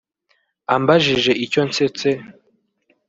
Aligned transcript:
Ambajije 0.75 1.31
icyo 1.45 1.61
nsetse 1.69 2.09